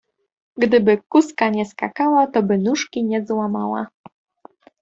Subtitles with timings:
[0.57, 3.87] Gdyby kózka nie skakała, to by nóżki nie złamała.